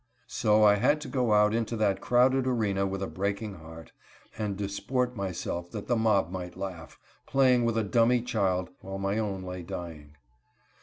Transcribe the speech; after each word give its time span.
So 0.25 0.63
I 0.63 0.77
had 0.77 0.99
to 1.01 1.07
go 1.07 1.31
out 1.31 1.53
into 1.53 1.77
that 1.77 2.01
crowded 2.01 2.47
arena 2.47 2.87
with 2.87 3.03
a 3.03 3.07
breaking 3.07 3.59
heart, 3.59 3.91
and 4.35 4.57
disport 4.57 5.15
myself 5.15 5.69
that 5.73 5.85
the 5.85 5.95
mob 5.95 6.31
might 6.31 6.57
laugh—playing 6.57 7.65
with 7.65 7.77
a 7.77 7.83
dummy 7.83 8.23
child 8.23 8.71
while 8.79 8.97
my 8.97 9.19
own 9.19 9.43
lay 9.43 9.61
dying. 9.61 10.15